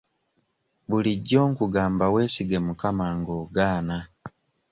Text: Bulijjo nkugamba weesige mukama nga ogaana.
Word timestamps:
Bulijjo 0.89 1.41
nkugamba 1.51 2.05
weesige 2.13 2.57
mukama 2.67 3.05
nga 3.17 3.31
ogaana. 3.41 3.97